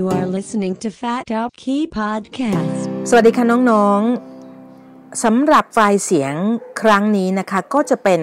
[0.00, 6.34] You are listening to Fat Up Key Podcast สวัสดีค่ะน้องๆสำหรับไฟล์เสียง
[6.80, 8.20] ครั้งนี้นะคะก็จะเป็น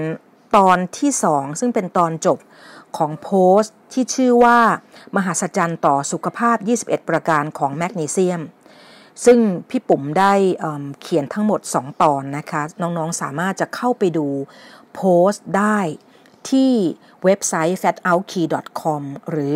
[0.57, 2.37] ตอนที่2ซึ่งเป็นตอนจบ
[2.97, 4.59] ของโพสต์ที่ชื่อว่า
[5.15, 8.41] มหัศจรรย์ต่อสุขภาพ 21 ประการของแมกนีเซียม
[9.25, 9.39] ซึ่ง
[9.69, 14.27] พี่ปุ๋มได้เเขียนทั้งหมด 2 ตอนนะคะ น้องๆสามารถจะเข้าไปดู
[14.95, 15.79] โพสต์ได้
[16.49, 16.71] ที่
[17.23, 19.55] เว็บไซต์ fatoutKey.com หรือ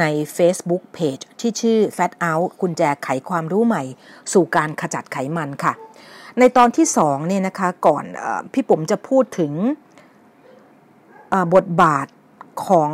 [0.00, 0.04] ใน
[0.36, 3.82] Facebook Page ที่ชื่อ Fat Out กุญแจไขความรู้ใหม่
[4.32, 5.72] สู่การขจัดไขมันค่ะ
[6.38, 9.52] ในตอนที่2เนี่ยนะคะก่อนอพี่ผมจะพูดถึง
[11.54, 12.06] บทบาท
[12.66, 12.90] ของ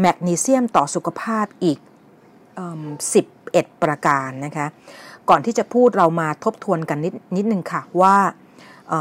[0.00, 1.78] แมกนีเซียมต่อสุขภาพอีก
[3.00, 4.66] 11 ประการนะคะ
[5.28, 8.16] ก่อนที่จะพูดเรามาทบทวนกันนิดนิดนึงค่ะว่า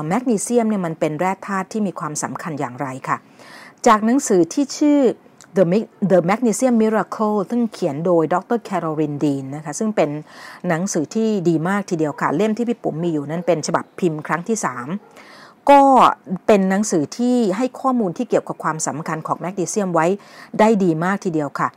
[0.08, 3.18] แมกนีเซียมเนี่ยมันเป็นแร่ธาตุที่มีความสำคัญอย่างไรค่ะ
[3.88, 5.00] จากหนังสือที่ชื่อ
[5.58, 5.64] The,
[6.12, 10.10] The Magnesium Miracle ซึ่งเขียนโดยดรแคโรลินดีนนะคะ ซึ่งเป็น
[10.68, 15.31] หนังสือที่ดีมากทีเดียวค่ะ เล่มที่พี่ปุ๋มมีอยู่นั้นเป็นฉบับพิมพ์ครั้งที่ 3
[15.70, 15.82] ก็
[16.48, 20.08] เป็นหนังสือที่ให้ข้อมูลที่เกี่ยวกับความสำคัญของแมกนีเซียมไว้
[20.60, 21.68] ได้ดีมากทีเดียวค่ะ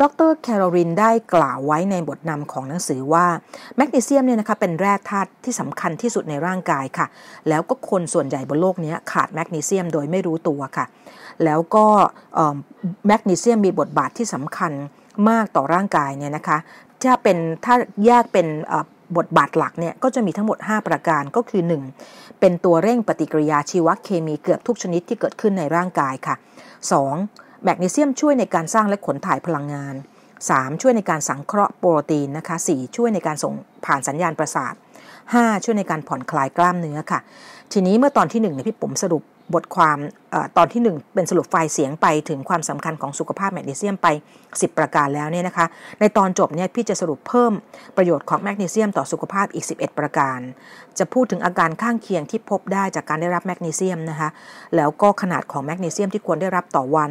[0.00, 3.26] ดรแคโรลินได้กล่าวไว้ในบทนำของหนังสือว่า
[3.76, 7.06] แมกนีเซียมเนี่ยนะคะเป็นแร่ธาตุที่สำคัญที่สุดในร่างกายค่ะ
[7.48, 10.86] แล้วก็คนส่วนใหญ่บนโลกนี้ขาดแมกนีเซียมโดยไม่รู้ตัวค่ะ
[11.44, 11.86] แล้วก็
[13.06, 14.72] แมกนีเซียมมีบทบาทที่สำคัญ
[15.28, 16.58] มากต่อร่างกายเนี่ยนะคะ
[17.02, 17.74] ถ้าเป็นถ้า
[18.06, 18.46] แยกเป็น
[19.16, 21.62] บทบาทหลักเนี่ยก็จะมีทั้งหมด 5 ประการก็คือ
[22.00, 22.40] 1.
[22.40, 26.34] เป็นตัวเร่งปฏิกิริยาชีวเคมีเกือบทุกชนิดที่เกิดขึ้นในร่างกายค่ะ
[26.98, 27.64] 2.
[27.64, 29.94] แมกนีเซียมช่วยในการสร้างและขนถ่ายพลังงาน
[30.42, 30.82] 3.
[30.82, 32.96] ช่วยในการสังเคราะห์โปรตีนนะคะ 4.
[32.96, 33.54] ช่วยในการส่ง
[33.86, 34.74] ผ่านสัญญาณประสาท
[35.18, 35.64] 5.
[35.64, 37.20] ช่วยในการผ่อนคลายกล้ามเนื้อค่ะ
[37.72, 39.22] ทีนี้เมื่อตอนที่1เนี่ยพี่ผมสรุป
[39.54, 39.98] บทความ
[40.34, 44.08] อตอนที่ 1 เป็นสรุปไฟล์เสียงไปถึงความสำคัญของสุขภาพแมกนีเซียมไป
[44.44, 45.66] 10 ประการแล้วเนี่ยนะคะ
[46.00, 47.52] ในตอนจบเนี่ยพี่จะสรุปเพิ่ม
[47.96, 50.38] ประโยชน์ของแมกนีเซียมต่อสุขภาพอีก 11 ประการ
[50.98, 54.28] จะพูดถึงอาการข้างเคียงที่พบได้จากการได้รับแมกนีเซียมนะคะ
[54.76, 57.10] แล้วก็ขนาดของแมกนีเซียมที่ควรได้รับต่อวัน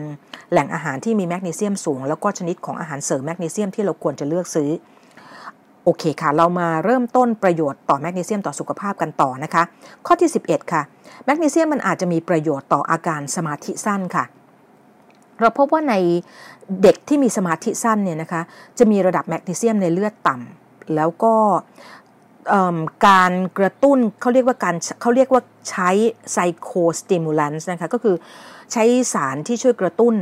[0.52, 4.70] แหล่งอาหารที่มีแมกนีเซียมสูง แล้วก็ชนิดของอาหารเสริมแมกนีเซียมที่เราควรจะเลือกซื้อ
[5.90, 9.64] โอเคค่ะ เรามาเริ่มต้นประโยชน์ต่อแมกนีเซียมต่อสุขภาพกันต่อนะคะ
[10.06, 10.82] ข้อที่ 11 ค่ะ
[11.26, 14.26] แมกนีเซียมมันอาจจะมีประโยชน์ต่ออาการสมาธิสั้นค่ะ
[15.42, 15.96] เราพบว่าใน
[16.82, 18.42] เด็กที่มีสมาธิสั้นเนี่ยนะคะ
[18.80, 21.34] จะมีระดับแมกนีเซียมในเลือดต่ำแล้วก็
[23.08, 25.90] การกระตุ้นเขาเรียกว่าการเขาเรียกว่าใช้
[26.34, 28.16] ไซโคสติมูลันส์นะคะก็คือ
[28.74, 28.84] ใช้
[29.14, 30.16] สารที่ช่วยกระตุ้น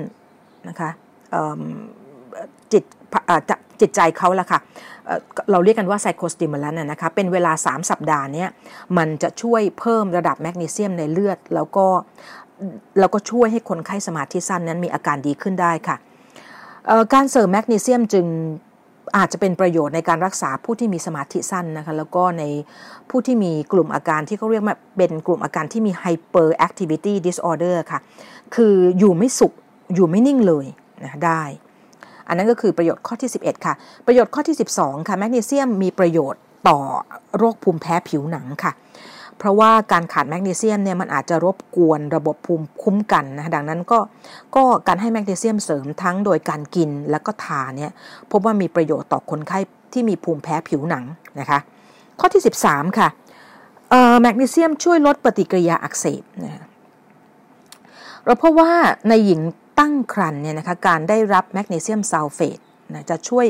[0.70, 0.90] นะคะ
[2.72, 2.84] จิต
[3.82, 4.60] จิตใจเขาละค่ะ
[5.52, 8.46] เราเรียกกันว่าไซโคสติมูลันนะคะเป็นเวลา 3 สัปดาห์นี้
[8.98, 11.86] มันจะช่วยเพิ่มระดับแมกนีเซียมในเลือด แล้วก็
[13.00, 15.98] แล้วก็ช่วยให้คนไข้สมาธิสั้นนั้นมีอาการดีขึ้นได้ค่ะ
[17.14, 18.26] การเสริมแมกนีเซียมจึง
[19.18, 22.44] อาจจะเป็นประโยชน์ในการรักษาผู้ที่มีสมาธิสั้นนะคะแล้วก็ใน
[23.10, 28.00] ผู้ที่มีกลุ่มอาการที่เขาเรียกว่าเป็นกลุ่มอาการที่มี hyperactivity disorder ค่ะ
[28.56, 29.54] คืออยู่ไม่สุข
[29.94, 30.66] อยู่ไม่นิ่งเลย
[31.04, 31.44] นะได้
[32.28, 33.74] อันนั้นก็คือประโยชน์ข้อที่ 11 ค่ะ
[34.06, 36.78] ประโยชน์ข้อที่ 12 ค่ะแมกนีเซียมมีประโยชน์ต่อ
[37.38, 38.72] โรคภูมิแพ้ผิวหนังค่ะ
[39.38, 44.00] เพราะว่าการขาดแมกนีเซียมเนี่ยมันอาจจะรบกวนระบบภูมิคุ้มกันนะดังนั้นก็
[44.56, 47.92] ก็การให้แมกนีเซียมเสริมทั้งโดยการกินแล้วก็ทาเนี่ย
[48.32, 49.60] พบว่ามีประโยชน์ต่อคนไข้
[49.94, 51.04] ที่มีภูมิแพ้ผิวหนัง
[51.40, 51.60] นะคะ
[52.20, 53.08] ข้อที่ 13 ค่ะ
[54.22, 56.64] แมกนีเซียมช่วยลดปฏิกิริยาอักเสบนะ
[58.26, 58.72] เราพบว่า
[59.10, 59.42] ในหญิง
[59.80, 62.60] ตั้งครรภ์เนี่ยนะคะการได้รับแมกนีเซียมซัลเฟต
[62.94, 63.48] นะจะช่วย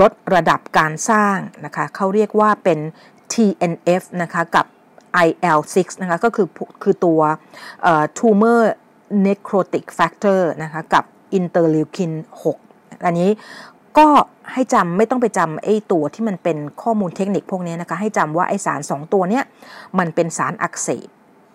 [0.00, 2.78] ลดระดับการสร้างนะคะเขาเรียกว่าเป็น
[3.32, 4.66] TNF นะคะกับ
[5.26, 6.48] IL6 นะคะก็คือ
[6.82, 7.20] คือตัว
[8.18, 8.62] tumor
[9.26, 12.12] necrotic factor นะคะกับ interleukin
[12.58, 13.30] 6อันนี้
[13.98, 14.08] ก็
[14.52, 19.44] ให้จำไม่ต้องไปจำไอ้ตัวที่มันเป็นข้อมูลเทคนิคพวกนี้นะคะให้จำว่าไอสาร 2 ตัวเนี้ย
[19.98, 21.08] มันเป็นสารอักเสบ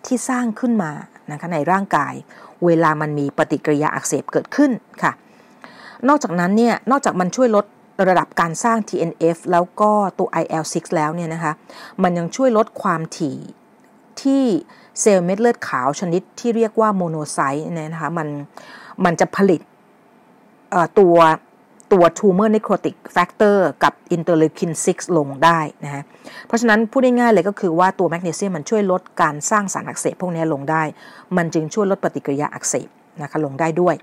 [0.05, 0.91] ที่สร้างขึ้นมา
[1.31, 2.13] นะคะในร่างกาย
[2.65, 4.71] เวลามันมีปฏิกิริยาอักเสบเกิดขึ้น
[5.03, 5.11] ค่ะ
[6.07, 7.65] นอกจากนั้นเนี่ยนอกจากมันช่วยลด
[8.07, 11.53] ระดับการสร้าง TNF แล้วก็ตัว IL6 แล้วเนี่ยนะคะ
[12.03, 13.37] มันยังช่วยลดความถี่
[14.21, 14.43] ที่
[15.01, 18.27] เซลล์เม็ดเลือดขาวชนิดที่เรียกว่าโมโนไซต์เนี่ยนะคะมัน
[19.05, 19.61] มันจะผลิต
[20.99, 21.15] ตัว
[21.91, 26.03] ตัว tumor necrotic factor กับ interleukin 6 ลงได้นะฮะ
[26.47, 30.83] เพราะฉะนั้นพูดง่ายๆเลยก็คือว่าตัวแมกนีเซียมมันช่วยลดการสร้างสารอักเสบพวกนี้ลงได้
[31.37, 32.87] มันจึงช่วยลดปฏิกิริยาอักเสบ
[33.21, 33.95] นะคะลงได้ด้วย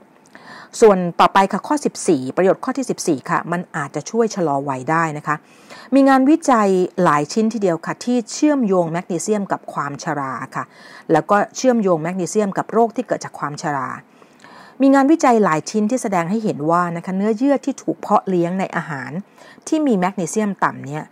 [0.81, 1.77] ส่วนต่อไปค่ะข้อ
[2.07, 5.37] 14 ประโยชน์ข้อที่ 14 ค่ะ มันอาจจะช่วยชะลอวัยได้นะคะ
[5.95, 6.69] มีงานวิจัย
[7.03, 10.65] หลายชิ้นทีเดียวค่ะ ที่เชื่อมโยงแมกนีเซียมกับความชราค่ะ
[11.13, 13.89] แล้วก็เชื่อมโยงแมกนีเซียมกับโรคที่เกิดจากความชรา
[14.81, 19.11] มีงานวิจัยหลายชิ้นที่แสดงให้เห็นว่านะคะเนื้อเยื่อที่ถูกเพาะเลี้ยงในอาหาร
[19.69, 21.05] ที่มีแมกนีเซียมต่ำเนี่ย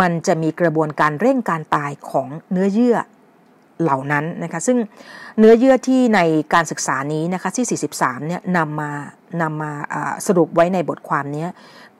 [0.00, 2.96] มันจะมีกระบวนการเร่งการตายของเนื้อเยื่อ
[3.82, 4.78] เหล่านั้นนะคะซึ่ง
[5.38, 6.20] เนื้อเยื่อที่ใน
[6.54, 8.90] การศึกษานี้นะคะที่ 43 เนี่ยนำมา
[9.42, 9.72] นำมา
[10.26, 11.46] สรุปไว้ในบทความนี้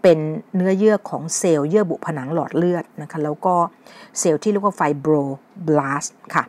[0.03, 0.19] เป็น
[0.57, 3.55] เนื้อเยื่อของเซลล์เยื่อบุผนังหลอดเลือดนะคะแล้วก็
[4.19, 6.45] เซลล์ที่เรียกว่า fibroblast ค่ะ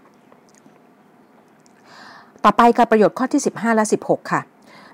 [2.43, 4.41] ต่อไปค่ะประโยชน์ข้อที่ 15 และ 16 ค่ะ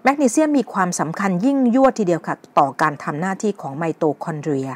[0.03, 4.69] แมกนีเซียมมีความสำคัญยิ่งยวดทีเดียวค่ะ ต่อการทำหน้าที่ของไมโตคอนเดรีย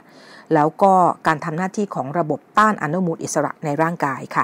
[0.54, 0.94] แล้วก็
[1.28, 4.44] การทำหน้าที่ของระบบต้านอนุมูลอิสระในร่างกายค่ะ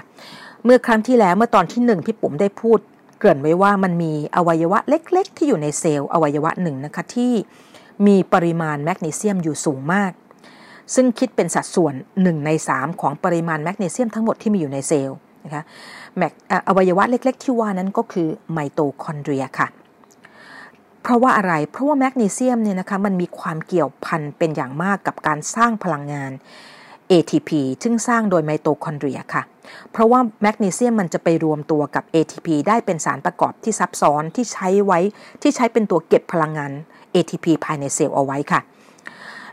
[0.64, 2.80] เมื่อครั้งที่แล้วเมื่อตอนที่หนึ่งพี่ปุ๋มได้พูด
[3.20, 7.34] เกริ่นไว้ว่ามันมีอวัยวะเล็ก ๆ ที่อยู่ในเซลล์อวัยวะหนึ่งนะคะที่
[8.08, 10.12] มีปริมาณแมกนีเซียมอยู่สูงมาก
[10.96, 15.64] ซึ่งคิดเป็นสัดส่วน 1 ใน 3 ของปริมาณแมกนีเซียมทั้งหมดที่มีอยู่ในเซลล์นะคะ
[16.68, 19.70] อวัยวะเล็ก ๆ ที่ว่านั้นก็คือไมโตคอนเดรียค่ะ
[21.04, 26.32] เพราะว่าอะไร เพราะว่าแมกนีเซียมเนี่ยนะคะมันมีความเกี่ยวพันเป็นอย่างมากกับการสร้างพลังงาน
[27.12, 27.50] ATP
[27.84, 29.44] ซึ่งสร้างโดยไมโตคอนเดรียค่ะ
[29.92, 35.00] เพราะว่าแมกนีเซียมมันจะไปรวมตัวกับ ATP ได้เป็นสารประกอบที่ซับซ้อนที่ใช้ไว้
[35.42, 36.72] ที่ใช้เป็นตัวเก็บพลังงาน
[37.16, 38.62] ATP ภายในเซลล์เอาไว้ค่ะ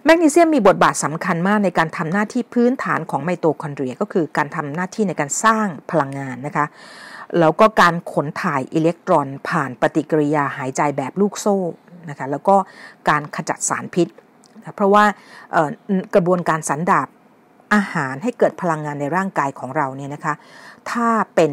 [0.05, 6.67] แมกนีเซียมมีบทบาทสำคัญมากในการทำหน้าที่พื้นฐานของไมโตคอนเดรียก็คือการทำหน้าที่ในการสร้างพลังงานนะคะ
[7.39, 11.57] แล้วก็การขนถ่ายอิเล็กตรอนผ่านปฏิกิริยาหายใจแบบลูกโซ่
[12.11, 12.57] นะคะแล้วก็
[13.09, 14.09] การขจัดสารพิษ
[14.75, 15.05] เพราะว่า
[16.15, 17.09] กระบวนการสันดาป
[17.75, 20.35] อาหารให้เกิดพลังงานในร่างกายของเราเนี่ยนะคะ
[20.91, 21.53] ถ้าเป็น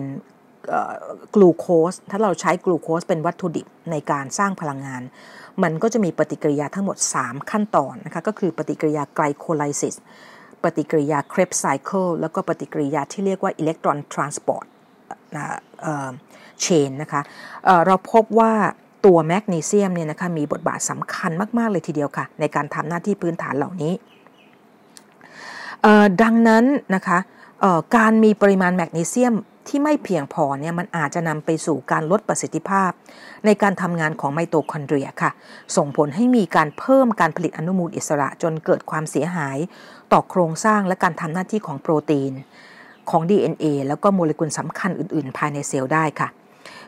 [1.35, 5.01] กลูโคสถ้าเราใช้กลูโคสเป็นวัตถุดิบในการสร้างพลังงาน
[5.63, 9.95] มันก็จะมีปฏิกิริยาทั้งหมด 3 ขั้นตอนนะคะก็คือปฏิกิริยา glycolysis
[10.63, 14.65] ปฏิกิริยา Krebs cycle แล้วก็ปฏิกิริยาที่เรียกว่า electron transport
[16.61, 18.53] chain นะคะเราพบว่า
[19.05, 23.93] ตัวแมกนีเซียมเนี่ยนะคะมีบทบาทสำคัญมาก ๆ เลยทีเดียวค่ะ ในการทำหน้าที่พื้นฐานเหล่านี้
[26.23, 27.19] ดังนั้นนะคะ
[27.97, 29.35] การมีปริมาณแมกนีเซียม
[29.67, 32.91] ที่ไม่เพียงพอเนี่ยมันอาจจะนำไปสู่การลดประสิทธิภาพ
[33.45, 35.31] ในการทำงานของไมโตคอนเดรียค่ะ
[35.75, 39.57] ส่งผลให้มีการเพิ่มการผลิตอนุมูลอิสระจนเกิดความเสียหาย
[40.11, 42.33] ต่อโครงสร้างและการทำหน้าที่ของโปรตีน
[43.09, 46.29] ของ DNA แล้วก็โมเลกุลสำคัญอื่น ๆ ภายในเซลล์ได้ค่ะ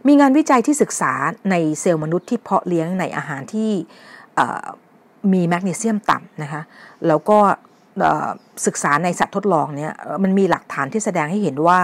[0.07, 1.13] มีงานวิจัยที่ศึกษา
[1.51, 3.71] ในเซลล์มนุษย์ที่เพาะเลี้ยงในอาหารที่
[5.33, 6.61] มีแมกนีเซียมต่ำนะคะ
[7.07, 7.37] แล้วก็
[8.65, 9.93] ศึกษาในสัตว์ทดลองเนี่ย
[10.23, 11.79] มันมีหลักฐานที่แสดงให้เห็นว่า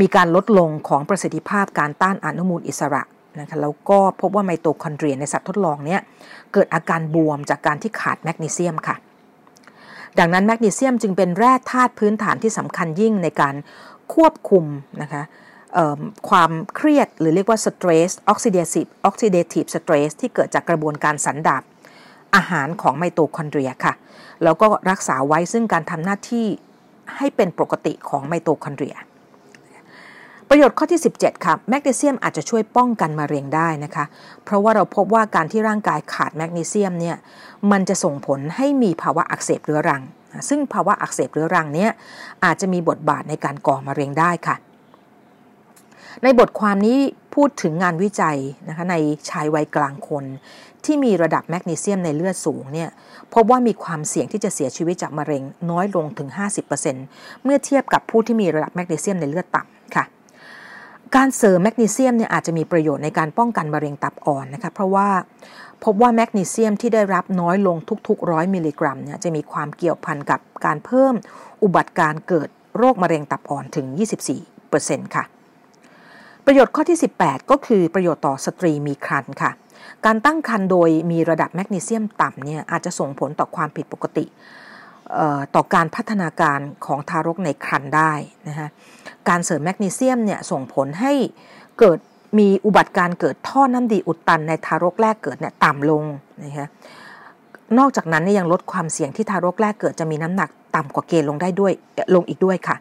[0.00, 3.02] มีการลดลงของประสิทธิภาพการต้านอนุมูลอิสระ
[3.40, 6.00] นะคะแล้วก็พบว่าไมโตคอนเดรียในสัตว์ทดลองเนี้ย
[6.52, 8.96] เกิดอาการบวมจากการที่ขาดแมกนีเซียมค่ะ
[10.18, 13.54] ดังนั้นแมกนีเซียมจึงเป็นแร่ธาตุพื้นฐานที่สำคัญยิ่งในการ
[14.14, 14.64] ควบคุม
[15.02, 15.22] นะคะ
[16.28, 21.62] ความเครียดหรือเรียกว่า stress oxidative oxidative stress ที่เกิดจากกระบวนการสันดาบ
[22.34, 23.94] อาหารของไมโตคอนเดรียค่ะ
[24.44, 26.46] แล้วก็รักษาไว้ซึ่งการทำหน้าที่
[27.16, 28.96] ให้เป็นปกติของไมโตคอนเดรีย
[30.50, 34.04] ประโยชน์ข้อที่ 17 ค่ะ แมกนีเซียมอาจจะช่วยป้องกันมะเร็งได้นะคะ
[34.44, 37.16] เพราะว่าเราพบว่าการที่ร่างกายขาดแมกนีเซียมเนี่ย
[37.70, 40.02] มันจะส่งผลให้มีภาวะอักเสบเรื้อรัง
[40.48, 41.90] ซึ่งภาวะอักเสบเรื้อรังเนี่ย
[42.44, 44.56] อาจจะมีบทบาทในการก่อมะเร็งได้ค่ะ
[46.22, 46.98] ในบทความนี้
[47.34, 48.96] พูดถึงงานวิจัยนะคะใน
[49.28, 50.24] ชายวัยกลางคน
[50.84, 52.88] ที่มีระดับแมกนีเซียมในเลือดสูงเนี่ย
[53.34, 56.28] พบว่ามีความเสี่ยงที่จะเสียชีวิตจากมะเร็งน้อยลงถึง
[56.86, 59.77] 50%เมื่อเทียบกับผู้ที่มีระดับแมกนีเซียมในเลือดต่ำ
[61.16, 65.08] การเสริมแมกนีเซียมเนี่ยอาจจะมีประโยชน์ในการป้องกันมะเร็งตับอ่อนนะคะเพราะว่า
[65.84, 67.76] พบว่าแมกนีเซียมที่ได้รับน้อยลง
[68.08, 71.14] ทุกๆร้อยมิลลิกรัมเนี่ยจะมีความเกี่ยวพันกับการเพิ่ม
[71.62, 72.48] อุบัติการเกิด
[72.78, 73.86] โรคมะเร็งตับอ่อนถึง
[74.50, 75.24] 24%ค่ะ
[76.46, 79.50] ประโยชน์ข้อที่ 18 ก็คือประโยชน์ต่อสตรีมีครรภ์ค่ะ
[80.06, 84.24] การตั้งครรภ์โดยมีระดับแมกนีเซียมต่ำเนี่ยอาจจะส่งผลต่อความผิดปกติ
[85.54, 88.12] ต่อการพัฒนาการของทารกในครรภ์ได้
[88.48, 88.68] นะฮะ
[89.28, 91.12] การเสริมแมกนีเซียมเนี่ยส่งผลให้
[91.78, 91.98] เกิด
[92.38, 96.04] มีอุบัติการเกิดท่อน้ำดีอุดตันในทารกแรกเกิดเนี่ยต่ำลง
[96.44, 96.68] นะคะ
[97.78, 101.72] นอกจากนั้นเนี่ยยังลดความเสี่ยงที่ทารกแรกเกิดจะมีน้ำหนักต่ำกว่าเกณฑ์ลงได้ด้วย
[102.14, 102.76] ลงอีกด้วยค่ะ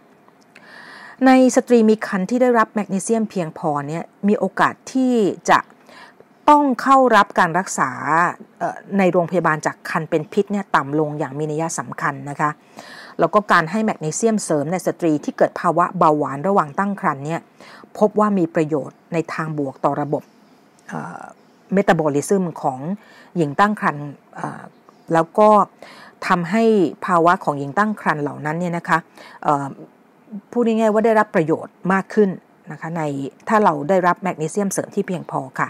[1.25, 5.13] ในสตรีมีครรภ์ที่ได้รับแมกนีเซียมเพียงพอเนี่ยมีโอกาสที่
[5.49, 5.59] จะ
[6.49, 7.89] ต้องเข้ารับการรักษา
[8.97, 12.49] ในโรงพยาบาลจากคันเป็นพิษเนี่ยต่ำลงอย่างมีนัยสำคัญนะคะ
[13.19, 17.41] แล้วก็การให้แมกนีเซียมเสริมในสตรีที่เกิดภาวะเบาหวานระหว่างตั้งครรภ์เนี่ย
[17.97, 20.23] พบว่ามีประโยชน์ในทางบวกต่อระบบ
[21.73, 22.79] เมตาบอลิซึมของ
[23.37, 24.07] หญิงตั้งครรภ์
[25.13, 25.49] แล้วก็
[26.27, 26.63] ทำให้
[27.05, 28.97] ภาวะของหญิงตั้งครรภ์เหล่านั้นเนี่ยนะคะ
[30.51, 32.29] พูดง่ายๆว่าได้รับประโยชน์มากขึ้น
[32.71, 33.01] นะคะใน
[33.47, 35.67] ถ้าเราได้รับแมกนีเซียมเสริมที่เพียงพอค่ะ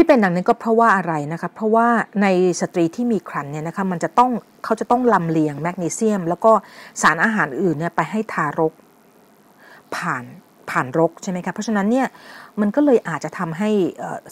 [0.00, 1.86] ที่เป็นดังนั้นก็เพราะว่าอะไรนะคะเพราะว่า
[2.22, 2.26] ใน
[2.60, 4.30] สตรีที่มีครรภ์เนี่ยนะคะมันจะต้อง
[4.64, 6.52] เขาจะต้องลำเลียงแมกนีเซียม แล้วก็
[7.02, 8.72] สารอาหารอื่นเนี่ยไปให้ทารก
[9.96, 10.24] ผ่าน
[10.70, 12.06] ผ่านรกใช่ไหมคะเพราะฉะนั้นเนี่ย
[12.60, 13.70] มันก็เลยอาจจะทำให้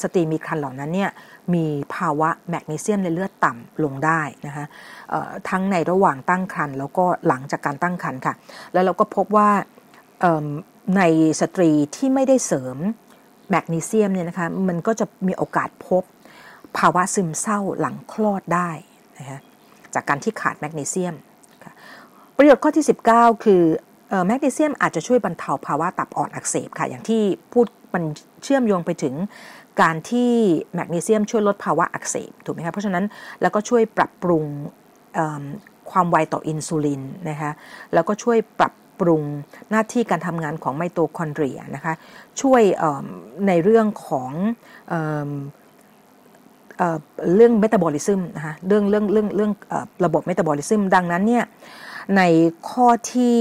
[0.02, 1.10] สตรีมีครรภ์เหล่านั้นเนี่ย
[1.54, 4.64] มีภาวะแมกนีเซียมในเลือดต่ำลงได้นะคะ
[5.48, 8.34] ทั้งในระหว่างตั้งครรภ์แล้วก็หลังจากการตั้งครรภ์ค่ะ
[8.72, 9.50] แล้วเราก็พบว่า
[10.96, 11.02] ใน
[11.40, 12.78] สตรีที่ไม่ได้เสริม
[13.50, 16.02] แมกนีเซียมเนี่ยนะคะมันก็จะมีโอกาสพบ
[16.78, 18.70] ภาวะซึมเศร้าหลังคลอดได้
[19.18, 19.38] นะคะ
[19.94, 21.14] จากการที่ขาดแมกนีเซียม
[22.36, 23.62] ประโยชน์ข้อที่ 19 คือ
[24.26, 27.22] แมกนีเซียมอาจจะช่วยบรรเทาภาวะตับอ่อนอักเสบค่ะ อย่างที่
[27.52, 28.02] พูดมัน
[28.44, 29.14] เชื่อมโยงไปถึง
[29.82, 30.32] การที่
[30.74, 33.04] แมกนีเซียมช่วยลดภาวะอักเสบถูกไหมคะเพราะฉะนั้น
[33.42, 34.44] แล้วก็ช่วยปรับปรุง
[35.90, 37.50] ความไวต่ออินซูลินนะคะ
[37.94, 39.22] แล้วก็ช่วยปรับ ปรุง
[39.70, 41.94] หน้าที่การทำงานของไมโตคอนเดรียนะคะ
[42.40, 42.62] ช่วย
[43.46, 44.30] ในเรื่องของ
[47.34, 49.52] เรื่องเมตาบอลิซึมนะคะเรื่องเรื่องเรื่องเรื่อง
[50.04, 51.44] ระบบเมตาบอลิซึมดังนั้นเนี่ย
[52.16, 52.22] ใน
[52.70, 53.38] ข้อที่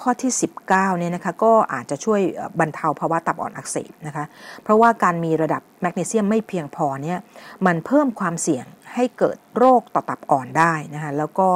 [0.00, 0.32] ข้อที่
[0.64, 2.20] 19เนี่ยนะคะก็อาจจะช่วย
[2.60, 4.24] บรรเทาภาวะตับอ่อนอักเสบนะคะ
[4.62, 7.18] เพราะว่าการมีระดับแมกนีเซียมไม่เพียงพอเนี่ย
[7.66, 11.48] มันเพิ่มความเสี่ยงให้เกิดโรคต่อตับอ่อนได้นะคะแล้วก็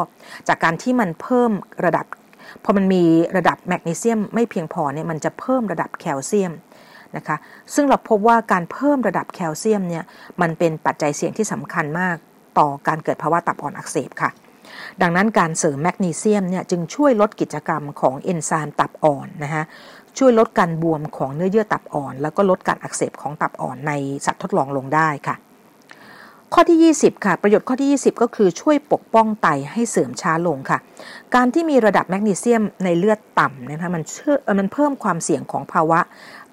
[0.48, 1.50] จากการที่มันเพิ่ม
[1.84, 2.06] ระดับ
[2.64, 3.02] พอมันมี
[3.36, 6.52] ระดับแมกนีเซียมไม่เพียงพอเนี่ยมันจะเพิ่มระดับแคลเซียม
[7.16, 7.36] นะคะ
[7.74, 10.04] ซึ่งเราพบว่าการเพิ่มระดับแคลเซียมเนี่ย
[10.40, 12.16] มันเป็นปัจจัยเสี่ยงที่สำคัญมาก
[12.58, 14.30] ต่อการเกิดภาวะตับอ่อนอักเสบค่ะ
[15.02, 19.62] ดังนั้นการเสริมแมกนีเซียมเนี่ยจึงช่วยลดกิจกรรมของเอนไซม์ตับอ่อนนะคะ
[20.18, 23.92] ช่วยลดการบวมของเนื้อเยื่อตับอ่อน แล้วก็ลดการอักเสบของตับอ่อนใน
[24.26, 25.36] สัตว์ทดลองลงได้ค่ะ
[26.54, 30.78] ข้อที่ 20 ค่ะ ประโยชน์ข้อที่ 20 ก็คือช่วยปกป้องไตให้เสื่อมช้าลงค่ะ
[31.34, 36.00] การที่มีระดับแมกนีเซียมในเลือดต่ำนะคะมันเชื่อมันเพิ่มความเสี่ยงของภาวะ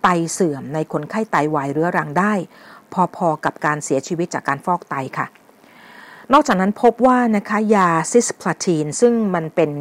[0.04, 2.34] ไตเสื่อมในคนไข้ไตวายเรื้อรังได้
[3.16, 5.27] พอๆกับการเสียชีวิตจากการฟอกไตค่ะ
[6.34, 9.72] นอกจากนั้นพบว่านะคะยาซิสพลาทีนซึ่งมันเป็น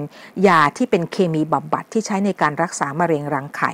[0.47, 3.73] ยาที่เป็นเคมีบำบัดที่ใช้ในการรักษามะเร็งรังไข่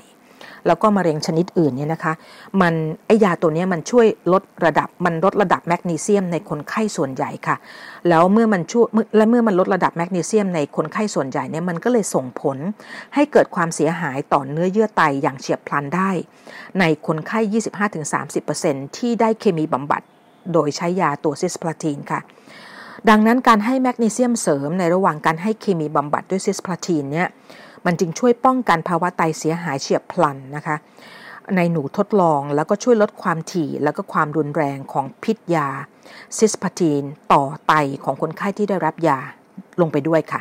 [0.66, 2.12] แล้วก็มะเร็งชนิดอื่นเนี่ยนะคะ
[2.61, 2.75] มัน
[3.07, 7.57] ไอยาตัวนี้มันช่วยลดระดับมันลดระดับแมกนีเซียมในคนไข้ส่วนใหญ่ค่ะ
[8.09, 12.57] แล้วเมื่อมันช่วยและเมื่อมันลดระดับแมกนีเซียมในคนไข้ส่วนใหญ่เนี่ยมันก็เลยส่งผล
[13.14, 16.11] ให้เกิดความเสียหายต่อเนื้อเยื่อไตอย่างเฉียบพลันได้
[16.81, 17.40] ในคนไข้
[18.23, 20.02] 25-30%ที่ได้เคมีบำบัด
[20.52, 22.21] โดยใช้ยาตัวซิสพลาทีนค่ะ
[23.11, 27.28] ดังนั้นการให้แมกนีเซียมเสริมในระหว่างการให้เคมีบำบัดด้วยซิสพลาทีนเนี่ย
[27.86, 30.76] มันจึงช่วยป้องกันภาวะไตเสียหายเฉียบพลันนะคะ
[31.56, 35.68] ในหนูทดลองแล้วก็ช่วยลดความถี่แล้วก็ความรุนแรงของพิษยา
[36.38, 37.72] ซิสพาทีน ต่อไต
[38.04, 39.18] ของคนไข้ที่ได้รับยา
[39.80, 40.40] ลงไปด้วยค่ะ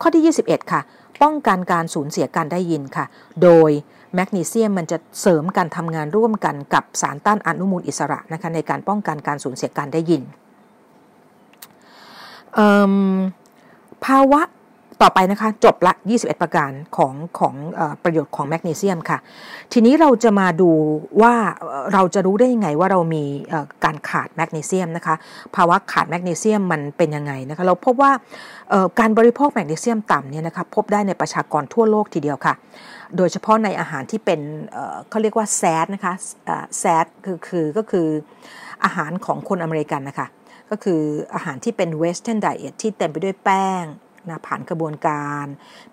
[0.00, 0.80] ข้อที่ 21 ค่ะ
[1.22, 3.04] ป้องกันการสูญเสียการได้ยินค่ะ
[3.42, 3.70] โดย
[4.14, 10.22] แมกนีเซียมมันจะเสริมการทำงานร่วมกันกับสารต้านอนุมูลอิสระนะคะในการป้องกันการสูญเสียการได้ยิน
[14.04, 14.42] ภาวะ
[15.02, 19.18] ต่อไปนะคะจบละ 21 ประการของของอประโยชน์ของแมกนีเซียมค่ะ
[19.72, 20.70] ทีนี้เราจะมาดู
[21.22, 21.34] ว่า
[21.92, 23.24] เราจะรู้ได้ยังไงว่าเรามี
[23.84, 25.14] การขาดแมกนีเซียมนะคะ
[25.56, 28.12] ภาวะขาดแมกนีเซียมมันเป็นยังไงนะคะเราพบว่า
[29.00, 32.54] การบริโภคแมกนีเซียมต่ำเนี่ยนะคะพบได้ในประชากรทั่วโลกทีเดียวค่ะ
[33.16, 34.40] โดยเฉพาะในอาหารที่เป็น
[35.08, 36.14] เขาเรียกว่า SAD นะคะ
[36.78, 38.06] SAD คือคือก็คือ
[38.84, 40.26] อาหารของคนอเมริกันนะคะ
[40.70, 41.00] ก็คือ
[41.34, 43.84] อาหารที่เป็น Western diet ที่เต็มไปด้วยแป้ง
[44.28, 45.46] นะผ่านกระบวนการ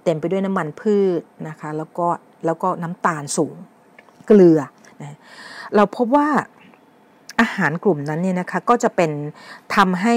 [0.03, 2.07] เต็มไปด้วยน้ำมันพืชนะคะแล้วก็
[2.45, 3.55] แล้วก็น้ำตาลสูง
[4.27, 4.59] เกลือ
[5.01, 5.17] นะ
[5.75, 6.27] เราพบว่า
[7.39, 9.11] อาหารกลุ่มนั้นเนี่ยนะคะก็จะเป็น
[9.75, 10.15] ทำให้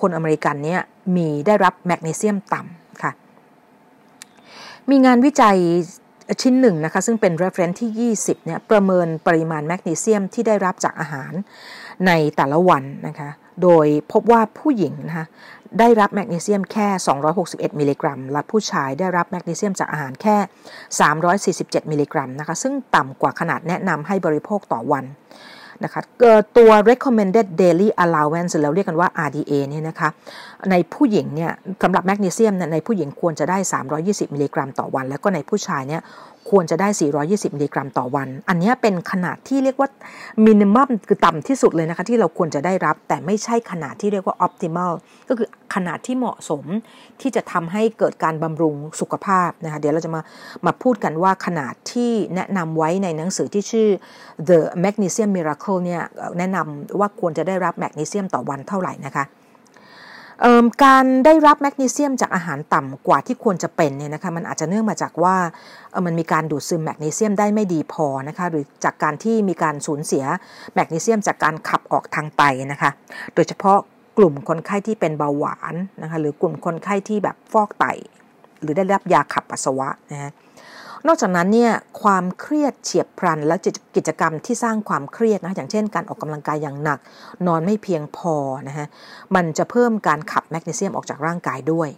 [0.00, 0.82] คนอเมริกันเนี่ย
[1.16, 3.12] มีได้รับแมกนีเซียมต่ำค่ะ
[4.90, 5.56] มีงานวิจัย
[6.42, 11.32] ชิ้นหนึ่งนะคะซึ่งเป็น reference ที่ 20เนี่ยประเมินปริมาณแมกนีเซียมที่ได้รับจากอาหาร
[12.06, 13.30] ในแต่ละวันนะคะ
[13.62, 15.26] โดยพบว่าผู้หญิงนะคะ
[15.78, 16.88] ได้รับแมกนีเซียมแค่
[17.32, 20.36] 261 มิลลิกรัม และผู้ชายได้รับแมกนีเซียมจากอาหารแค่
[21.30, 25.04] 347 มิลลิกรัมนะคะซึ่งต่ำกว่าขนาดแนะนำให้บริโภคต่อวัน
[25.84, 26.02] นะคะ
[26.56, 30.08] ตัว recommended daily allowance เราเรียกกันว่า RDA เนี่ยนะคะ
[30.70, 33.58] ในผู้หญิงเนี่ยสำหรับแมกนีเซียมในผู้หญิงควรจะได้
[33.96, 36.02] 320 มิลลิกรัมต่อวัน แล้วก็ในผู้ชายเนี่ย
[36.50, 36.88] ควรจะได้
[37.22, 39.88] 420 มิลลิกรัมต่อวัน อันนี้เป็นขนาดที่เรียกว่า
[40.46, 44.92] มินิมัมคือต่ำที่สุดเลยนะคะที่เราควรจะได้รับ แต่ไม่ใช่ขนาดที่เรียกว่า optimal
[45.28, 46.64] ก็คือขนาดที่เหมาะสม
[47.20, 50.20] ที่จะทำให้เกิดการบำรุงสุขภาพนะคะเดี๋ยวเราจะมา
[50.66, 53.88] มาพูดกันว่าขนาดที่แนะนำไว้ในหนังสือที่ชื่อ
[54.48, 56.02] The Magnesium Miracle เนี่ย
[56.38, 59.24] แนะนำว่าควรจะได้รับแมกนีเซียมต่อวันเท่าไหร่นะคะ
[60.84, 65.36] การได้รับแมกนีเซียมจากอาหารต่ำกว่าที่ควรจะเป็นเนี่ยนะคะมันอาจจะเนื่องมาจากว่า
[66.06, 70.24] มันมีการดูดซึมแมกนีเซียมได้ไม่ดีพอนะคะหรือจากการที่มีการสูญเสีย
[70.74, 72.90] แมกนีเซียมจากการขับออกทางไตนะคะ
[73.34, 73.78] โดยเฉพาะ
[74.18, 77.84] กลุ่มคนไข้ที่เป็นเบาหวานนะคะหรือกลุ่มคนไข้ที่แบบฟอกไต
[78.62, 80.30] หรือได้รับยาขับปัสสาวะนะฮะ
[81.06, 83.56] นอกจากนั้นเนี่ยความเครียดเฉียบพลัน และ
[83.96, 86.98] กิจกรรมที่สร้างความเครียดนะอย่างเช่น การออกกำลังกายอย่างหนัก
[87.46, 88.34] นอนไม่เพียงพอ
[88.68, 88.86] นะฮะ
[89.34, 91.88] มันจะเพิ่มการขับแมกนีเซียมออกจากร่างกายด้วย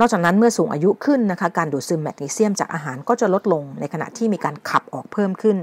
[0.00, 5.56] นอกจากนั้นเมื่อสูงอายุขึ้นนะคะการดูดซึมแมกนีเซียมจากอาหารก็จะลดลงในขณะที่มีการขับออกเพิ่มขึ้น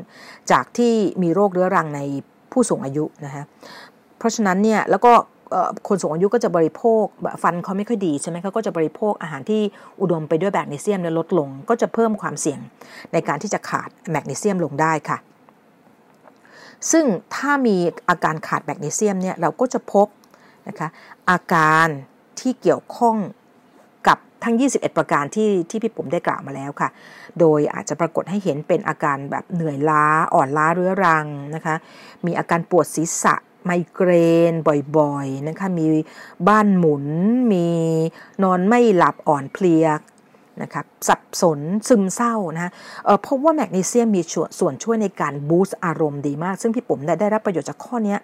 [0.52, 2.02] จากที่มีโรคเรื้อรังใน
[2.52, 3.44] ผู้สูงอายุนะฮะ
[4.18, 5.14] เพราะฉะนั้นเนี่ยแล้วก็
[5.88, 7.04] คนสูงอายุก็จะบริโภค
[7.44, 9.62] ฟันเขาไม่ค่อยดีใช่ไหมเขาก็จะบริโภคอาหารที่
[10.02, 12.60] อุดมไปด้วยแมกนีเซียมลดลง ก็จะเพิ่มความเสี่ยง
[13.14, 15.18] ในการที่จะขาดแมกนีเซียมลงได้ค่ะ
[16.92, 17.06] ซึ่ง
[17.36, 17.78] ถ้ามี
[18.10, 20.08] อาการขาดแมกนีเซียมเนี่ยเราก็จะพบ
[20.68, 20.88] นะคะ
[21.30, 21.88] อาการ
[22.40, 23.18] ที่เกี่ยวข้อง
[24.08, 26.90] กับทั้ง 21 ประการที่ที่พี่ผมได้กล่าวมาแล้วค่ะ
[27.40, 31.76] โดยอาจจะปรากฏให้เห็นเป็นอาการแบบเหนื่อยล้าอ่อนล้าเรื้อรังนะคะ
[32.26, 34.12] มีอาการปวดศีรษะ ไมเกร
[34.52, 34.54] น
[34.98, 35.86] บ่อยๆนะคะมี
[36.48, 37.06] บ้านหมุน
[37.52, 37.68] มี
[38.44, 39.86] นอนไม่หลับอ่อนเพลีย
[40.62, 42.72] นะครับสับสนซึมเศร้านะ
[43.22, 44.22] เพราะว่าแมกนีเซียมมี
[44.60, 48.18] ส่วนช่วยในการบูสต์อารมณ์ดีมาก ซึ่งพี่ปุ๋มได้รับประโยชน์จากข้อนี้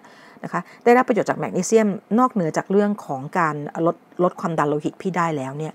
[0.44, 3.54] นะคะได้รับประโยชน์จากแมกนีเซียมนอกเหนือจากเรื่องของการ
[3.86, 5.72] ลดลดความดันโลหิตพี่ได้แล้วเนี่ย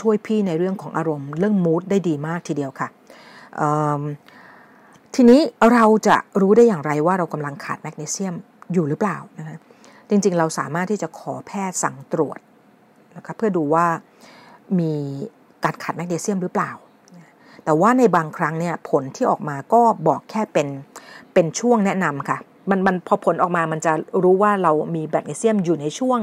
[0.00, 2.88] ช่วยพี่ในเรื่องของอารมณ์เรื่องมูดได้ดีมากทีเดียวค่ะ
[5.14, 5.40] ทีนี้
[5.72, 8.34] เราจะรู้ได้อย่างไรว่าเรากำลังขาดแมกนีเซียม
[8.72, 9.56] อยู่หรือเปล่านะคะ
[10.08, 12.38] จริงๆ เราสามารถที่จะขอแพทย์สั่งตรวจ
[13.16, 13.86] นะคะเพื่อดูว่า
[14.80, 14.92] มี
[15.64, 16.70] การขาดแมกนีเซียมหรือเปล่า
[17.64, 20.68] แต่ว่าในบางครั้งเนี่ยผลที่ออกมาก็บอกแค่เป็น
[21.34, 22.38] เป็นช่วงแนะนำค่ะ
[22.70, 26.18] มันมันพอผลออกมามันจะรู้ว่าเรามีแมกนีเซียมอยู่ในช่วง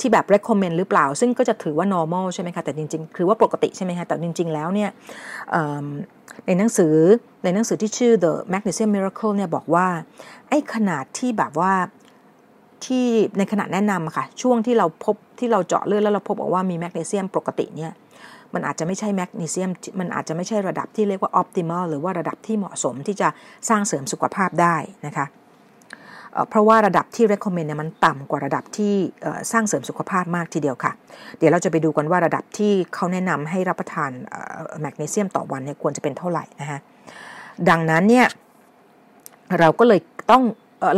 [0.00, 4.90] ที่แบบ recommend หรือเปล่า ซึ่งก็จะถือว่า normal ใช่ไหมคะ แต่จริงๆ คือว่าปกติใช่ไหมคะ แต่จริงๆ แล้วเนี่ย
[6.46, 6.94] ในหนังสือ
[7.44, 9.86] ในหนังสือที่ชื่อ The Magnesium Miracle เนี่ยบอกว่า
[10.48, 11.72] ไอ้ขนาดที่แบบว่า
[12.84, 13.06] ที่
[13.38, 17.92] ในขณะแนะนำค่ะ ช่วงที่เราพบที่เราเจาะเลือดแล้วเราพบบอกว่ามีแมกนีเซียมปกติเนี่ย
[18.54, 23.28] มันอาจจะไม่ใช่แมกนีเซียมมันอาจจะไม่ใช่ระดับที่เรียกว่าออพติมอลหรือว่าระดับที่เหมาะสมที่จะ
[23.68, 25.26] สร้างเสริมสุขภาพได้นะคะ
[26.48, 28.94] เพราะว่าระดับที่ recommend เนี่ยมันต่ำกว่าระดับที่
[29.52, 30.92] สร้างเสริมสุขภาพมากทีเดียวค่ะ
[31.38, 34.10] เดี๋ยวเราจะไปดูกันว่าระดับที่เขาแนะนำให้รับประทาน
[34.80, 36.80] แมกนีเซียมต่อวันเนี่ยควรจะเป็นเท่าไหร่นะฮะ
[37.68, 38.26] ดังนั้นเนี่ย
[39.58, 40.42] เราก็เลยต้อง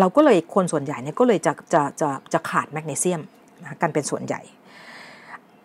[0.00, 3.20] เราก็เลยคนส่วนใหญ่เนี่ยก็เลยจะจะจะจะขาดแมกนีเซียม
[3.83, 4.40] กันเป็นส่วนใหญ่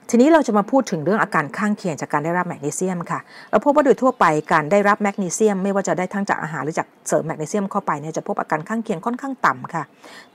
[0.10, 9.84] ทีนี้เราจะมาพูดถึงเรื่องอาการข้างเคียงจากการได้รับแมกนีเซียมค่ะ เราพบว่าโดยทั่วไปการได้รับแมกนีเซียม ไม่ว่าจะได้ทั้งจากอาหารหรือจากเสริมแมกนีเซียมเข้าไปเนี่ยจะพบอาการข้างเคียงค่อนข้างต่ำค่ะ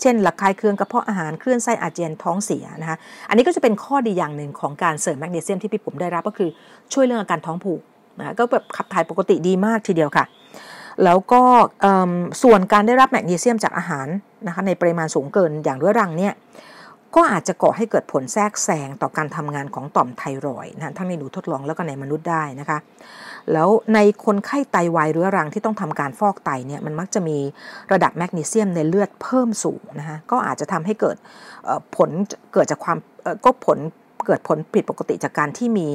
[0.01, 2.97] เช่นระคายเคืองกระเพาะอาหารเคลื่อนไส้อาเจียนท้องเสียนะคะ
[3.29, 6.51] อันนี้ก็จะเป็นข้อดีอย่างหนึ่งของการเสริมแมกนีเซียมที่พี่ผมได้รับก็คือ
[6.93, 7.81] ช่วยเรื่องอาการท้องผูก
[8.19, 10.25] นะก็แบบขับถ่ายปกติดีมากทีเดียวค่ะ
[11.05, 11.43] แล้วก็
[12.43, 14.07] ส่วนการได้รับแมกนีเซียมจากอาหาร
[14.47, 16.33] นะคะในปริมาณสูงเกินอย่างเรื้อรังเนี่ย
[17.17, 22.79] ก็อาจจะก่อให้เกิดผลแทรกแซงต่อการทำงานของต่อมไทรอยนะทั้งในหนูทดลองแล้วก็ในมนุษย์ได้นะคะ
[23.53, 27.39] แล้วในคนไข้ไตวายเรื้อรังที่ต้องทำการฟอกไตเนี่ยมันมักจะมี
[27.93, 31.17] ระดับแมกนีเซียมในเลือดเพิ่มสูงนะคะก็อาจจะทำให้เกิด
[31.97, 32.11] ผล
[32.53, 32.99] เกิดจากความ
[33.45, 33.79] ก็ผล
[34.27, 35.89] เกิดผลผิดปกติจากการที่มี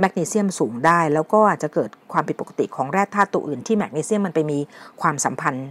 [0.00, 4.58] แมกนีเซียมสูงได้ แล้วก็อาจจะเกิดความผิดปกติของแร่ธาตุตัวอื่นที่แมกนีเซียมมันไปมี
[5.00, 5.68] ความสัมพันธ์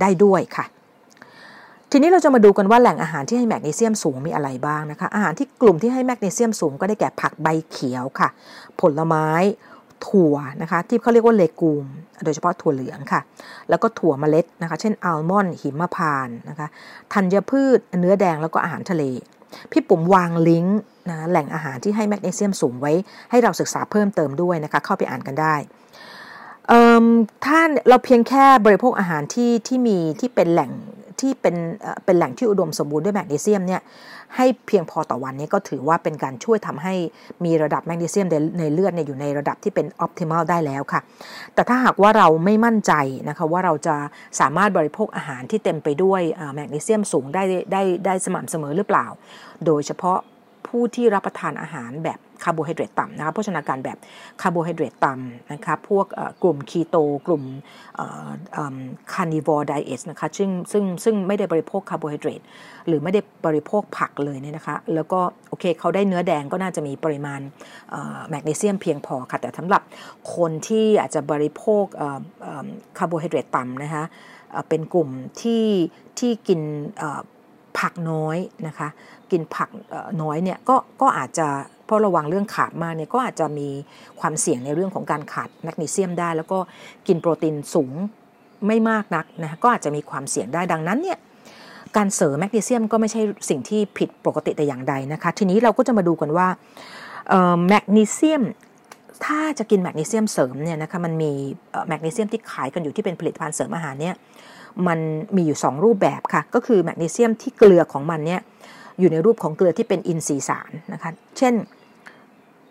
[0.00, 0.66] ได้ด้วยค่ะ
[1.92, 8.28] ทีนี้เราจะมาดูกันว่าแหล่งอาหารที่ให้แมกนีเซียมสูงมีอะไรบ้างนะคะ อาหารที่กลุ่มที่ให้แมกนีเซียมสูงก็ได้แก่ผักใบเขียวค่ะ
[8.80, 9.28] ผลไม้
[10.06, 11.84] ถั่วนะคะที่เขาเรียกว่าเลกูม
[12.24, 13.20] โดยเฉพาะถั่วเหลืองค่ะ
[13.68, 16.66] แล้วก็ถั่วเมล็ดนะคะ เช่นอัลมอนด์หิมพานนะคะ
[17.12, 19.02] ธัญพืช เนื้อแดงแล้วก็อาหารทะเล
[19.72, 20.78] พี่ปุ๋มวางลิงก์
[21.10, 22.92] นะแหล่งอาหารที่ให้แมกนีเซียมสูงไว้
[23.30, 25.54] ให้เราศึกษาเพิ่มเติมด้วยนะคะ เข้าไปอ่านกันได้
[27.44, 30.72] ถ้าเราเพียงแค่บริโภคอาหารที่ที่มีที่เป็นแหล่ง
[31.20, 31.56] ที่เป็น
[32.04, 33.80] เป็นแหล่งที่อุดมสมบูรณ์ด้วยแมกนีเซียมเนี่ย
[34.36, 36.94] ให้เพียงพอต่อวันนี้ก็ถือว่าเป็นการช่วยทำให้
[37.44, 38.26] มีระดับแมกนีเซียม
[38.58, 41.00] ในเลือดเนี่ยอยู่ในระดับที่เป็น optimal ได้แล้วค่ะ
[41.54, 42.92] แต่ถ้าหากว่าเราไม่มั่นใจ
[43.28, 43.96] นะคะว่าเราจะ
[44.40, 46.22] สามารถบริโภคอาหารที่เต็มไปด้วย
[46.54, 49.06] แมกนีเซียมสูงได้ได้ได้สม่ำเสมอหรือเปล่า
[49.66, 50.18] โดยเฉพาะ
[50.66, 53.98] ผู้ที่รับประทานอาหารแบบคาร์โบไฮเดรตต่ำนะคะโภชนาการแบบ
[54.40, 56.06] คาร์โบไฮเดรตต่ำนะคะพวก
[56.42, 57.44] กลุ่มคีโตกลุ่ม
[59.12, 62.40] carnivore diet นะคะซึ่งซึ่งซึ่งไม่ได้บริโภคคาร์โบไฮเดรต
[62.86, 67.40] หรือไม่ได้บริโภคผักเลยเนี่ยนะคะ แล้วก็โอเคเขาได้เนื้อแดงก็น่าจะมีปริมาณ
[68.28, 69.82] แมกนีเซียมเพียงพอค่ะ แต่สำหรับ
[70.34, 71.84] คนที่อาจจะบริโภค
[72.98, 74.04] คาร์โบไฮเดรตต่ำนะคะ
[74.68, 75.08] เป็นกลุ่ม
[75.42, 75.66] ที่
[76.18, 76.60] ที่กิน
[77.78, 78.88] ผักน้อยนะคะ
[79.32, 79.68] กินผัก
[80.22, 81.48] น้อยเนี่ยก็ก็อาจจะ
[81.86, 83.68] เพราะระวังเรื่องคาร์บมากเนี่ยก็อาจจะมี
[84.20, 86.58] ความเสี่ยงในเรื่องของการขาดแมกนีเซียมได้ แล้วก็
[87.06, 87.92] กินโปรตีนสูง
[88.66, 91.18] ไม่มากนักนะก็อาจจะมีความเสี่ยงได้ดังนั้นเนี่ย
[91.96, 96.48] การเสริมแมกนีเซียมก็ไม่ใช่สิ่งที่ผิดปกติแต่อย่างใดนะคะทีนี้เราก็จะมาดูกันว่า
[97.68, 98.42] แมกนีเซียม
[99.24, 101.32] ถ้าจะกินแมกนีเซียมเสริมเนี่ยนะคะมันมี
[101.88, 104.14] แมกนีเซียมที่ขายกันอยู่ที่เป็นผลิตภัณฑ์เสริมอาหารเนี่ย
[104.86, 104.98] มัน
[105.36, 108.40] มีอยู่ 2 รูปแบบค่ะ ก็คือแมกนีเซียมที่เกลือของมันเนี่ย
[109.00, 111.54] อยู่ในรูปของเกลือที่เป็นอินทรียสารนะคะ เช่น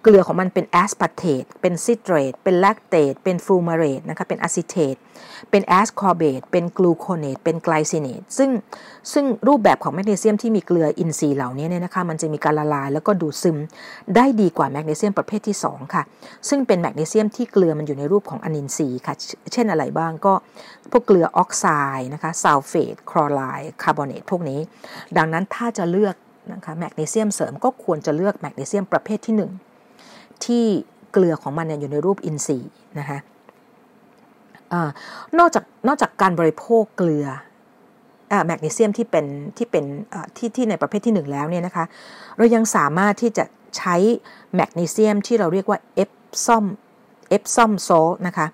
[0.04, 4.96] เกลือของมันเป็น aspartate เป็น citrate เป็น lactate เป็น fumarate นะคะเป็น acetate
[5.52, 8.50] เป็น ascorbate เป็น gluconate เป็น glycinate ซึ่ง
[9.14, 13.58] ซึ่งรูปแบบของแมกนีเซียมที่มีเกลืออินทรีย์เหล่านี้เนี่ยนะคะมันจะมีการละลายแล้วก็ดูดซึม
[14.16, 16.04] ได้ดีกว่าแมกนีเซียมประเภทที่ 2 ค่ะ
[16.50, 19.16] ซึ่งเป็นแมกนีเซียมที่เกลือมันอยู่ในรูปของอนินทรีย์ค่ะ
[19.54, 20.34] เช่นอะไรบ้างก็
[20.92, 21.66] พวกเกลือออกไซ
[21.98, 24.60] ด์นะคะซัลเฟตคลอไรด์คาร์บอเนตพวกนี้
[25.18, 26.16] ดังนั้นถ้าจะเลือก
[26.54, 29.67] นะคะแมกนีเซียมเสริมก็ควรจะเลือกแมกนีเซียมประเภทที่ 1
[30.46, 30.66] ที่
[31.12, 33.20] เกลือของมันเนี่ยอยู่ในรูปอินทรีย์นะคะ
[35.40, 37.28] นอกจากนอกจากการบริโภคเกลือ
[38.46, 39.26] แมกนีเซียมที่เป็น
[39.58, 39.86] ที่เป็น
[40.38, 41.86] ที่ที่ในประเภทที่ 1 แล้วเนี่ยนะคะ
[42.38, 43.44] เรายังสามารถที่จะ
[43.78, 43.96] ใช้
[44.56, 46.66] แมกนีเซียมที่เราเรียกว่า Epsom
[47.30, 48.48] Epsom salt นะคะ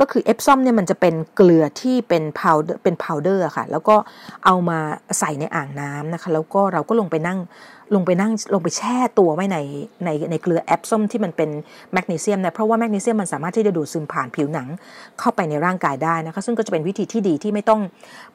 [0.00, 3.96] ก็คือ Epsom เนี่ยมันจะเป็นเกลือที่เป็น powder เป็น powder ค่ะ แล้วก็
[4.44, 4.78] เอามา
[5.18, 7.38] ใส่ในอ่างน้ำนะคะ แล้วก็เราก็ลงไปนั่ง
[7.94, 9.58] ลงไปนั่งลงไปแช่ตัวไว้ใน
[10.04, 11.50] ในในเกลือแอปส้มที่มันเป็น
[11.92, 14.68] แมกนีเซียมนะเพราะว่าแมกนีเซียมมันสามารถที่จะดูดซึมผ่านผิวหนัง
[15.18, 17.80] เข้าไปในร่างกายได้นะคะ ซึ่งก็จะเป็นวิธีที่ดีที่ไม่ต้อง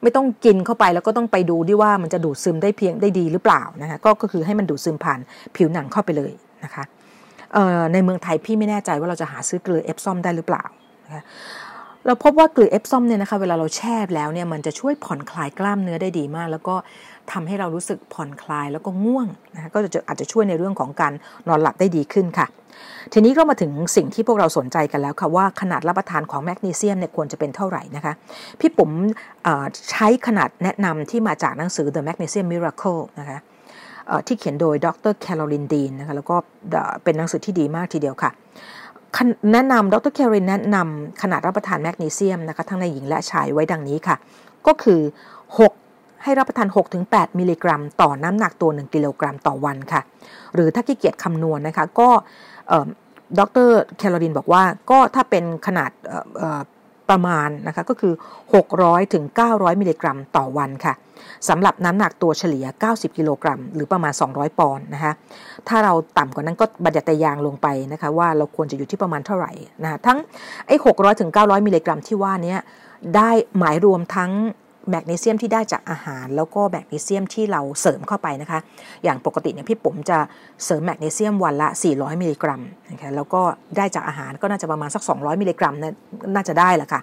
[0.02, 5.20] ไม่ต้องกินเข้าไปแล้วก็ต้องไปดูด้วยว่ามันจะดูดซึมได้เพียงได้ดีหรือเปล่านะคะก็คือให้มันดูดซึมผ่าน
[5.56, 6.32] ผิวหนังเข้าไปเลย
[6.64, 6.84] นะคะ
[7.92, 10.64] ในเมืองไทยพี่ไม่แน่ใจว่าเราจะหาซื้อเกลือเอปซอมได้หรือเปล่า
[11.14, 11.22] คะ
[12.06, 16.74] เราพบว่าเกลือเอปซอมเนี่ยนะคะเวลาเราแช่แล้วเนี่ยมันจะช่วยผ่อนคลายกล้ามเนื้อได้ดีมาก แล้วก็
[17.32, 21.12] ทำให้เรารู้สึกผ่อนคลายแล้วก็ง่วงนะคะก็จะอาจจะช่วยในเรื่องของการ
[21.48, 22.46] นอนหลับได้ดีขึ้นค่ะ
[23.12, 28.12] ทีนี้ก็มาถึงสิ่งที่พวกเราสนใจกันแล้วค่ะว่าขนาดรับประทานของแมกนีเซียมเนี่ยควรจะเป็นเท่าไหร่นะคะ
[28.60, 28.90] พี่ปุ๋ม
[29.90, 33.38] ใช้ขนาดแนะนำที่มาจากหนังสือ The Magnesium Miracle นะคะ
[34.26, 36.36] ที่เขียนโดยดรแคโรลินดีนนะคะแล้วก็
[37.04, 38.30] เป็นหนังสือที่ดีมากทีเดียวค่ะ
[39.52, 44.16] แนะนำดรแครินแนะนำขนาดรับประทานแมกนีเซียมนะคะทั้งในหญิงและชายไว้ดังนี้ค่ะ
[44.66, 45.00] ก็คือ
[45.62, 46.68] 6 ให้รับประทาน
[47.02, 50.00] 6-8 มิลลิกรัม ต่อน้ำหนักตัว 1 กิโลกรัมต่อวันค่ะ
[50.54, 52.08] หรือถ้าขี้เกียจคำนวณนะคะก็
[53.38, 55.90] ดรแคลอรินบอกว่าก็ถ้าเป็นขนาด
[57.10, 58.14] ประมาณนะคะก็คือ
[58.62, 60.94] 600ถึง900 มิลลิกรัมต่อวันค่ะ
[61.48, 65.12] สำหรับน้ำหนักตัวเฉลี่ย 90 กิโลกรัม หรือประมาณ 200 ปอนด์นะคะ
[65.68, 70.18] ถ้าเราต่ำกว่านั้นก็บัญญัติยางลงไปนะคะว่าเราควรจะอยู่ที่ประมาณเท่าไหร่นะคะทั้ง
[70.66, 72.56] ไอ้600ถึง900 มิลลิกรัมที่ว่านี้
[73.16, 74.30] ได้หมายรวมทั้ง
[74.90, 78.58] แมกนีเซียมที่ได้จากอาหาร แล้วก็แมกนีเซียมที่เราเสริมเข้าไปนะคะ
[79.04, 80.18] อย่างปกติเนี่ยพี่ปุ๋มจะ
[80.64, 83.40] เสริมแมกนีเซียมวันละ 400 มิลลิกรัมนะคะแล้วก็
[83.76, 85.94] ได้จากอาหารก็น่าจะประมาณสัก 200 มิลลิกรัมนะ
[86.34, 87.00] น่าจะได้แหละค่ะ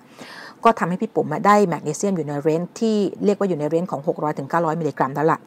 [0.64, 2.96] ก็ทำให้พี่ปุ๋มได้แมกนีเซียมอยู่ใน range ที่
[3.26, 4.02] เรียกว่าอยู่ใน range ของ
[4.42, 5.40] 600-900 มิลลิกรัมแล้วล่ะ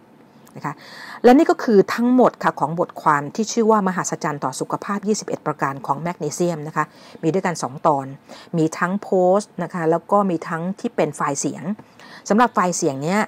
[0.58, 0.74] นะคะ
[1.24, 6.84] และนี่ก็คือทั้งหมดค่ะของบทความที่ชื่อว่ามหัศจรรย์ต่อสุขภาพ 21 ประการของแมกนีเซียมนะคะ
[7.22, 8.06] มีด้วยกัน 2 ตอน
[8.56, 11.64] มีทั้งโพสต์นะคะแล้วก็มีทั้งที่เป็นไฟล์เสียง
[12.28, 13.22] สำหรับไฟล์เสียงเนี้ย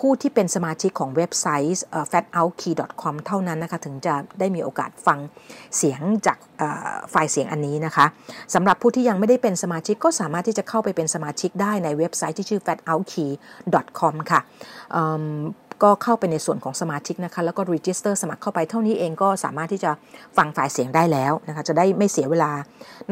[0.00, 5.18] ผู้ที่เป็นสมาชิกของเว็บไซต์ fatoutkey.com เท่านั้นนะคะถึงจะได้มีโอกาสฟัง
[5.76, 6.38] เสียงจาก
[7.10, 8.06] ไฟล์เสียงอันนี้นะคะ
[8.54, 14.40] สำหรับผู้ที่ยังไม่ได้เป็นสมาชิกก็สามารถที่จะเข้าไปเป็นสมาชิกได้ในเว็บไซต์ที่ชื่อ fatoutkey.com ค่ะ
[15.82, 19.90] ก็เข้าไปในส่วนของสมาชิกนะคะแล้วก็ register สมัครเข้าไปเท่านี้เองก็สามารถที่จะ
[20.36, 22.52] ฟังไฟล์เสียงได้แล้วนะคะจะได้ไม่เสียเวลา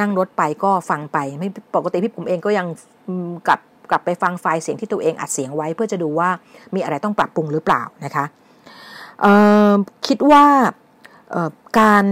[0.00, 2.66] นั่งรถไปก็ฟังไปไม่ปกติพี่ผมเองก็ยัง
[3.48, 6.28] กลับกลับไปฟังไฟล์เสียงที่ตัวเองอัดเสียงไว้ เพื่อจะดูว่า
[6.74, 8.24] มีอะไรต้องปรับปรุงหรือเปล่านะคะ
[10.06, 10.44] คิดว่า
[11.80, 12.04] การ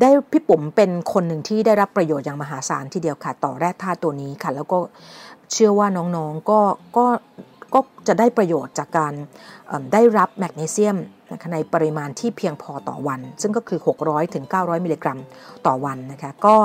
[0.00, 4.78] ได้พี่ปุ๋มเป็นคนหนึ่งที่ได้รับประโยชน์อย่างมหาศาลทีเดียวค่ะ ต่อแร่ธาตุตัวนี้ค่ะ แล้วก็
[5.52, 6.60] เชื่อว่าน้องๆก็
[6.96, 7.06] ก็
[7.74, 9.12] ก็จะได้ประโยชน์จากการ
[9.92, 10.96] ได้รับแมกนีเซียม
[11.52, 15.18] ในปริมาณที่เพียงพอต่อวัน ซึ่งก็คือ 600ถึง900 มิลลิกรัม
[15.66, 16.56] ต่อวันนะคะก็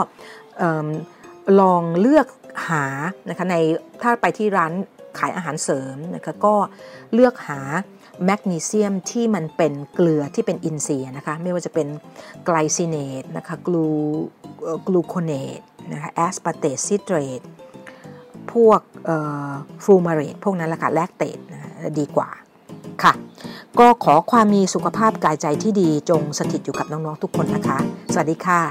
[1.59, 2.27] ลองเลือก
[2.69, 2.85] หา
[3.29, 3.55] นะคะใน
[4.01, 4.73] ถ้าไปที่ร้าน
[5.19, 6.55] ขายอาหารเสริมนะคะก็
[7.13, 7.59] เลือกหา
[8.25, 11.87] แมกนีเซียมที่มันเป็นเกลือที่เป็นอินทรีย์นะคะไม่ว่าจะเป็น
[12.45, 13.87] glycinate นะคะกลู
[14.85, 15.59] gluconate
[15.93, 17.41] นะคะ aspartate citrate
[18.53, 18.81] พวก
[19.83, 21.37] ฟูมาเรตพวกนั้นแหละค่ะแลกเตด
[21.99, 22.29] ดีกว่า
[23.03, 23.13] ค่ะ
[23.79, 27.77] ก็ขอความมีสุขภาพกายใจที่ดีจงสถิตอยู่กับน้อง ๆ ทุกคนนะคะ
[28.13, 28.61] สวัสดีค่ะ